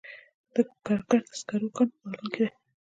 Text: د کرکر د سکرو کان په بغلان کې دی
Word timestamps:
د 0.53 0.55
کرکر 0.85 1.21
د 1.27 1.31
سکرو 1.39 1.67
کان 1.75 1.87
په 1.91 1.97
بغلان 2.01 2.27
کې 2.33 2.39
دی 2.45 2.51